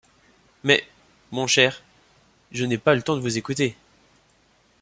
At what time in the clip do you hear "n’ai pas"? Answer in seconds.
2.65-2.95